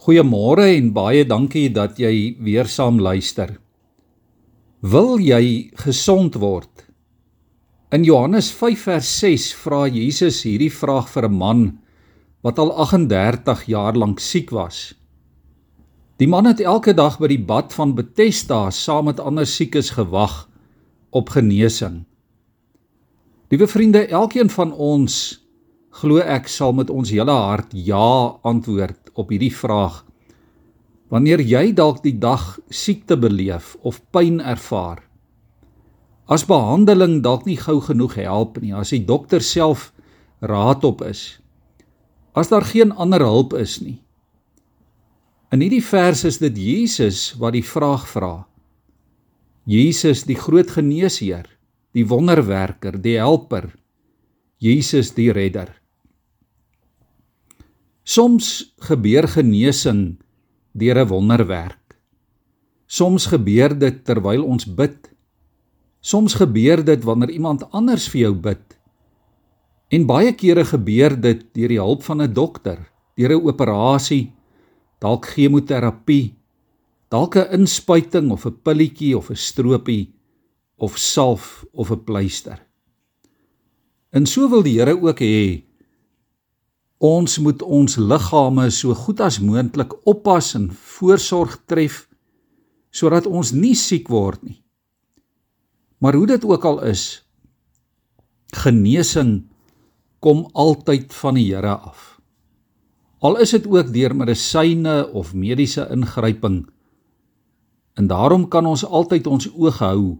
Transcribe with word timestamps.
Goeiemôre 0.00 0.64
en 0.78 0.86
baie 0.96 1.26
dankie 1.28 1.66
dat 1.76 1.98
jy 2.00 2.38
weer 2.40 2.64
saam 2.64 3.02
luister. 3.04 3.50
Wil 4.80 5.20
jy 5.20 5.68
gesond 5.76 6.38
word? 6.40 6.86
In 7.92 8.06
Johannes 8.08 8.48
5 8.56 8.86
vers 8.88 9.10
6 9.20 9.50
vra 9.60 9.82
Jesus 9.92 10.38
hierdie 10.48 10.70
vraag 10.72 11.10
vir 11.12 11.28
'n 11.28 11.36
man 11.36 11.60
wat 12.40 12.58
al 12.58 12.72
38 12.72 13.66
jaar 13.68 13.92
lank 13.92 14.20
siek 14.20 14.48
was. 14.50 14.94
Die 16.16 16.28
man 16.28 16.46
het 16.46 16.60
elke 16.60 16.94
dag 16.94 17.18
by 17.20 17.28
die 17.28 17.44
bad 17.44 17.72
van 17.72 17.94
Bethesda 17.94 18.70
saam 18.70 19.04
met 19.04 19.20
ander 19.20 19.46
siekes 19.46 19.90
gewag 19.90 20.48
op 21.10 21.28
genesing. 21.28 22.06
Liewe 23.50 23.66
vriende, 23.66 24.06
elkeen 24.08 24.48
van 24.48 24.72
ons 24.72 25.39
glo 25.90 26.22
ek 26.22 26.48
sal 26.48 26.72
met 26.76 26.90
ons 26.90 27.10
hele 27.10 27.34
hart 27.34 27.74
ja 27.74 28.38
antwoord 28.46 29.10
op 29.18 29.32
hierdie 29.34 29.52
vraag. 29.54 30.04
Wanneer 31.10 31.42
jy 31.42 31.72
dalk 31.74 32.04
die 32.04 32.14
dag 32.22 32.58
siekte 32.70 33.18
beleef 33.18 33.74
of 33.82 33.98
pyn 34.14 34.38
ervaar, 34.38 35.02
as 36.30 36.46
behandeling 36.46 37.18
dalk 37.24 37.42
nie 37.48 37.58
gou 37.58 37.80
genoeg 37.82 38.14
help 38.22 38.60
nie, 38.62 38.70
as 38.70 38.94
die 38.94 39.02
dokter 39.02 39.42
self 39.42 39.90
raad 40.38 40.86
op 40.86 41.02
is, 41.02 41.40
as 42.38 42.52
daar 42.52 42.64
geen 42.64 42.94
ander 42.94 43.24
hulp 43.26 43.56
is 43.58 43.80
nie. 43.82 43.98
In 45.50 45.64
hierdie 45.64 45.82
vers 45.82 46.22
is 46.28 46.38
dit 46.38 46.54
Jesus 46.54 47.32
wat 47.42 47.56
die 47.58 47.66
vraag 47.66 48.06
vra. 48.06 48.46
Jesus, 49.66 50.22
die 50.22 50.38
groot 50.38 50.70
geneesheer, 50.70 51.50
die 51.90 52.06
wonderwerker, 52.06 52.94
die 53.02 53.18
helper, 53.18 53.66
Jesus 54.62 55.10
die 55.18 55.32
redder. 55.34 55.79
Soms 58.10 58.72
gebeur 58.82 59.28
genesing 59.30 60.18
deur 60.74 60.98
'n 60.98 61.08
wonderwerk. 61.08 61.94
Soms 62.86 63.26
gebeur 63.30 63.78
dit 63.78 64.04
terwyl 64.04 64.42
ons 64.42 64.64
bid. 64.66 65.10
Soms 66.00 66.34
gebeur 66.34 66.82
dit 66.84 67.04
wanneer 67.04 67.30
iemand 67.30 67.70
anders 67.70 68.08
vir 68.08 68.20
jou 68.20 68.34
bid. 68.34 68.78
En 69.90 70.06
baie 70.06 70.32
kere 70.34 70.64
gebeur 70.64 71.20
dit 71.20 71.54
deur 71.54 71.68
die 71.68 71.78
hulp 71.78 72.02
van 72.02 72.22
'n 72.22 72.32
dokter, 72.32 72.78
deur 73.14 73.30
'n 73.30 73.46
operasie, 73.46 74.32
dalk 74.98 75.26
chemoterapie, 75.26 76.34
dalk 77.10 77.36
'n 77.36 77.60
inspuiting 77.60 78.32
of 78.32 78.46
'n 78.46 78.58
pilletjie 78.62 79.16
of 79.16 79.30
'n 79.30 79.36
stroopie 79.36 80.12
of 80.78 80.98
salf 80.98 81.64
of 81.72 81.90
'n 81.92 82.04
pleister. 82.04 82.58
En 84.10 84.26
so 84.26 84.48
wil 84.48 84.62
die 84.62 84.80
Here 84.80 85.00
ook 85.00 85.20
hê 85.20 85.69
Ons 87.00 87.38
moet 87.40 87.62
ons 87.64 87.96
liggame 87.96 88.66
so 88.76 88.92
goed 88.92 89.22
as 89.24 89.38
moontlik 89.40 89.94
oppas 90.04 90.52
en 90.58 90.68
voorsorg 90.68 91.56
tref 91.64 92.04
sodat 92.92 93.24
ons 93.24 93.54
nie 93.56 93.72
siek 93.78 94.10
word 94.12 94.42
nie. 94.44 94.58
Maar 96.04 96.18
hoe 96.18 96.26
dit 96.26 96.44
ook 96.44 96.64
al 96.68 96.82
is, 96.90 97.22
genesing 98.52 99.46
kom 100.20 100.44
altyd 100.52 101.14
van 101.14 101.38
die 101.38 101.46
Here 101.48 101.72
af. 101.78 102.20
Al 103.24 103.38
is 103.40 103.54
dit 103.56 103.64
ook 103.68 103.92
deur 103.94 104.12
medisyne 104.16 105.06
of 105.16 105.32
mediese 105.32 105.86
ingryping. 105.92 106.66
En 107.96 108.08
daarom 108.12 108.48
kan 108.48 108.66
ons 108.66 108.84
altyd 108.84 109.26
ons 109.26 109.48
oog 109.56 109.80
hou 109.80 110.18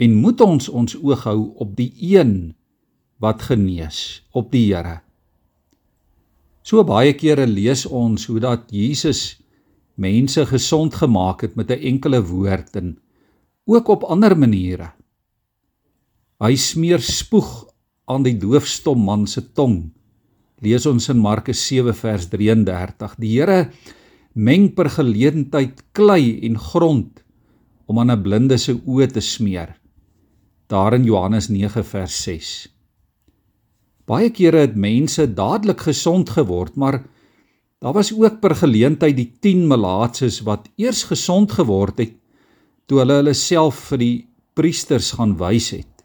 en 0.00 0.16
moet 0.16 0.40
ons 0.40 0.68
ons 0.68 0.96
oog 0.96 1.28
hou 1.28 1.40
op 1.60 1.76
die 1.76 1.92
een 2.00 2.54
wat 3.20 3.42
genees, 3.50 4.22
op 4.32 4.48
die 4.52 4.70
Here. 4.72 5.02
So 6.62 6.84
baie 6.84 7.14
kere 7.16 7.46
lees 7.48 7.86
ons 7.86 8.26
hoe 8.28 8.40
dat 8.40 8.68
Jesus 8.72 9.40
mense 10.00 10.44
gesond 10.48 10.94
gemaak 10.94 11.42
het 11.44 11.56
met 11.56 11.70
'n 11.70 11.82
enkele 11.92 12.20
woord 12.22 12.76
en 12.76 12.98
ook 13.66 13.88
op 13.88 14.04
ander 14.04 14.36
maniere. 14.38 14.92
Hy 16.40 16.56
smeer 16.56 17.00
spoeg 17.00 17.66
aan 18.08 18.22
die 18.22 18.36
doofstom 18.38 19.04
man 19.04 19.26
se 19.26 19.42
tong. 19.52 19.92
Lees 20.60 20.86
ons 20.86 21.08
in 21.08 21.18
Markus 21.18 21.66
7 21.66 21.94
vers 21.94 22.28
33. 22.28 23.14
Die 23.18 23.38
Here 23.38 23.70
meng 24.34 24.74
per 24.74 24.90
geleentheid 24.90 25.82
klei 25.92 26.40
en 26.46 26.58
grond 26.58 27.22
om 27.86 27.98
aan 27.98 28.10
'n 28.10 28.22
blinde 28.22 28.58
se 28.58 28.72
oë 28.72 29.06
te 29.12 29.20
smeer. 29.20 29.76
Daar 30.68 30.94
in 30.94 31.04
Johannes 31.04 31.48
9 31.48 31.84
vers 31.84 32.22
6. 32.22 32.68
Baie 34.10 34.32
kere 34.34 34.64
het 34.64 34.74
mense 34.74 35.28
dadelik 35.38 35.84
gesond 35.86 36.32
geword, 36.34 36.74
maar 36.74 37.04
daar 37.78 37.94
was 37.94 38.10
ook 38.12 38.40
per 38.42 38.56
geleentheid 38.58 39.14
die 39.16 39.28
10 39.40 39.68
melaatses 39.70 40.40
wat 40.48 40.66
eers 40.76 41.04
gesond 41.06 41.52
geword 41.54 42.02
het 42.02 42.16
toe 42.90 42.98
hulle 43.04 43.20
hulle 43.20 43.36
self 43.38 43.84
vir 43.92 44.00
die 44.02 44.16
priesters 44.58 45.12
gaan 45.14 45.36
wys 45.38 45.68
het. 45.76 46.02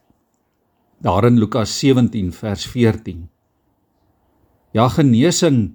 Daar 1.01 1.25
in 1.25 1.39
Lukas 1.41 1.73
17 1.81 2.29
vers 2.37 2.67
14. 2.69 3.25
Ja, 4.77 4.85
genesing 4.93 5.73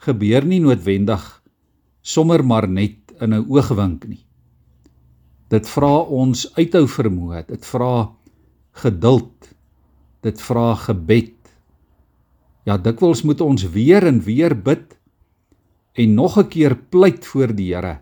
gebeur 0.00 0.48
nie 0.48 0.62
noodwendig 0.64 1.22
sommer 2.00 2.40
maar 2.44 2.68
net 2.68 3.12
in 3.20 3.34
'n 3.34 3.44
oogwink 3.52 4.08
nie. 4.08 4.24
Dit 5.50 5.68
vra 5.68 6.08
ons 6.08 6.46
uithou 6.56 6.86
vermoë, 6.88 7.46
dit 7.46 7.66
vra 7.66 8.10
geduld, 8.72 9.54
dit 10.22 10.40
vra 10.42 10.74
gebed 10.74 11.35
Ja, 12.66 12.74
dikwels 12.76 13.22
moet 13.22 13.40
ons 13.40 13.62
weer 13.70 14.02
en 14.08 14.18
weer 14.26 14.54
bid 14.58 14.96
en 15.94 16.14
nog 16.14 16.36
'n 16.38 16.48
keer 16.48 16.76
pleit 16.76 17.26
voor 17.26 17.54
die 17.54 17.74
Here. 17.74 18.00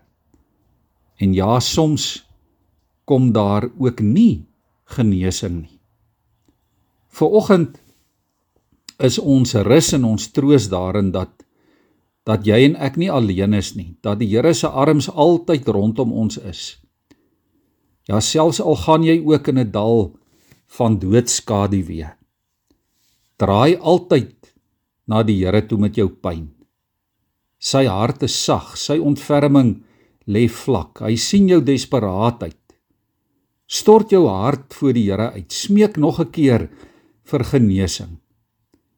En 1.17 1.33
ja, 1.33 1.59
soms 1.59 2.27
kom 3.05 3.31
daar 3.31 3.69
ook 3.77 3.99
nie 3.99 4.45
genesing 4.83 5.61
nie. 5.61 5.79
Vooroggend 7.07 7.79
is 8.97 9.19
ons 9.19 9.53
rus 9.53 9.93
en 9.93 10.03
ons 10.03 10.31
troos 10.31 10.69
daarin 10.69 11.11
dat 11.11 11.29
dat 12.25 12.45
jy 12.45 12.63
en 12.65 12.75
ek 12.75 12.95
nie 12.97 13.11
alleen 13.11 13.53
is 13.53 13.75
nie, 13.75 13.97
dat 14.01 14.19
die 14.19 14.27
Here 14.27 14.53
se 14.53 14.67
arms 14.67 15.09
altyd 15.09 15.67
rondom 15.67 16.11
ons 16.11 16.37
is. 16.37 16.81
Ja, 18.09 18.19
selfs 18.19 18.61
al 18.61 18.75
gaan 18.75 19.03
jy 19.03 19.21
ook 19.25 19.47
in 19.47 19.59
'n 19.59 19.71
dal 19.71 20.17
van 20.67 20.99
doodskadu 20.99 21.83
weer. 21.85 22.17
Draai 23.37 23.77
altyd 23.77 24.34
na 25.07 25.23
die 25.23 25.37
Here 25.43 25.61
toe 25.67 25.77
met 25.81 25.97
jou 25.97 26.09
pyn. 26.09 26.49
Sy 27.59 27.85
hart 27.89 28.23
is 28.27 28.35
sag, 28.35 28.75
sy 28.77 28.97
ontferming 28.99 29.79
lê 30.27 30.47
vlak. 30.49 31.01
Hy 31.05 31.15
sien 31.17 31.47
jou 31.49 31.61
desperaatheid. 31.65 32.59
Stort 33.65 34.11
jou 34.13 34.27
hart 34.29 34.73
voor 34.77 34.93
die 34.93 35.07
Here 35.09 35.31
uit. 35.33 35.51
Smeek 35.51 35.97
nog 35.97 36.19
'n 36.19 36.31
keer 36.31 36.69
vir 37.23 37.43
genesing. 37.43 38.19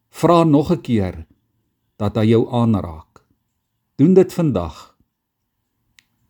Vra 0.09 0.43
nog 0.43 0.71
'n 0.71 0.81
keer 0.81 1.25
dat 1.97 2.15
hy 2.15 2.25
jou 2.25 2.47
aanraak. 2.51 3.23
Doen 3.97 4.13
dit 4.13 4.33
vandag. 4.33 4.95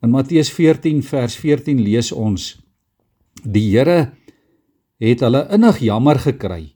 In 0.02 0.10
Matteus 0.10 0.52
14 0.52 1.04
vers 1.04 1.36
14 1.36 1.82
lees 1.82 2.12
ons: 2.12 2.58
Die 3.44 3.72
Here 3.72 4.14
het 5.00 5.20
hulle 5.20 5.48
innig 5.52 5.80
jammer 5.80 6.20
gekry 6.20 6.76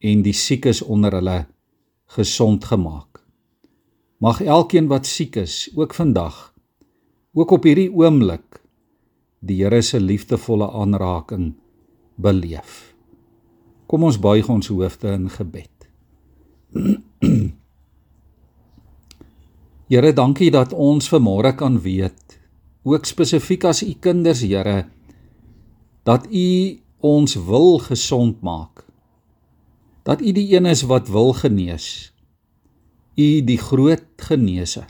en 0.00 0.22
die 0.22 0.32
siekes 0.32 0.82
onder 0.82 1.12
hulle 1.12 1.46
gesond 2.06 2.64
gemaak. 2.64 3.24
Mag 4.18 4.40
elkeen 4.40 4.86
wat 4.86 5.06
siek 5.06 5.36
is, 5.36 5.70
ook 5.74 5.94
vandag, 5.94 6.54
ook 7.32 7.50
op 7.50 7.62
hierdie 7.66 7.90
oomblik, 7.92 8.62
die 9.44 9.62
Here 9.62 9.82
se 9.82 10.00
liefdevolle 10.00 10.70
aanraking 10.70 11.54
beleef. 12.16 12.94
Kom 13.86 14.02
ons 14.08 14.18
buig 14.18 14.48
ons 14.48 14.70
hoofde 14.72 15.12
in 15.12 15.28
gebed. 15.28 15.88
Here, 19.92 20.12
dankie 20.16 20.50
dat 20.50 20.72
ons 20.72 21.10
vanmôre 21.12 21.52
kan 21.58 21.80
weet, 21.84 22.38
ook 22.84 23.04
spesifiek 23.04 23.64
as 23.68 23.82
u 23.84 23.92
kinders, 24.00 24.40
Here, 24.46 24.86
dat 26.04 26.26
u 26.30 26.78
ons 27.04 27.36
wil 27.44 27.78
gesond 27.84 28.40
maak 28.40 28.84
dat 30.04 30.20
U 30.20 30.32
die 30.36 30.52
een 30.52 30.66
is 30.68 30.84
wat 30.84 31.08
wil 31.08 31.32
genees. 31.32 32.12
U 33.16 33.28
die 33.44 33.58
groot 33.58 34.04
geneeser. 34.16 34.88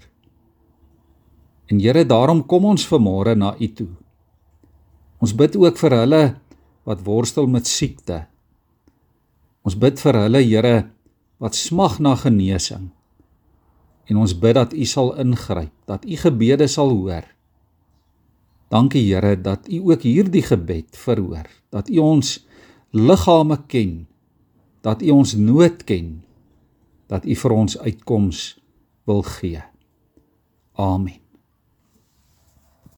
En 1.70 1.80
Here, 1.80 2.04
daarom 2.06 2.42
kom 2.46 2.64
ons 2.64 2.86
vanmôre 2.88 3.36
na 3.38 3.54
U 3.58 3.68
toe. 3.72 3.92
Ons 5.22 5.34
bid 5.36 5.56
ook 5.56 5.78
vir 5.80 5.94
hulle 6.02 6.24
wat 6.84 7.04
worstel 7.06 7.46
met 7.48 7.68
siekte. 7.70 8.24
Ons 9.64 9.78
bid 9.78 10.00
vir 10.02 10.18
hulle, 10.24 10.42
Here, 10.42 10.74
wat 11.38 11.54
smag 11.56 12.00
na 12.02 12.16
genesing. 12.18 12.90
En 14.10 14.20
ons 14.20 14.34
bid 14.36 14.58
dat 14.58 14.74
U 14.74 14.84
sal 14.84 15.14
ingryp, 15.22 15.72
dat 15.88 16.04
U 16.04 16.18
gebede 16.20 16.66
sal 16.68 16.90
hoor. 16.90 17.24
Dankie 18.74 19.04
Here 19.06 19.36
dat 19.40 19.70
U 19.70 19.78
ook 19.92 20.02
hierdie 20.02 20.42
gebed 20.42 20.98
verhoor, 20.98 21.46
dat 21.70 21.88
U 21.88 22.02
ons 22.02 22.40
liggame 22.90 23.60
ken 23.70 24.04
dat 24.84 25.02
U 25.02 25.10
ons 25.16 25.32
nood 25.40 25.84
ken, 25.88 26.20
dat 27.08 27.24
U 27.24 27.36
vir 27.40 27.56
ons 27.56 27.78
uitkoms 27.78 28.46
wil 29.08 29.22
gee. 29.22 29.62
Amen. 30.76 31.23